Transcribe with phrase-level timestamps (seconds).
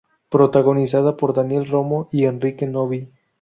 [0.29, 3.11] Protagonizada por Daniela Romo y Enrique Novi.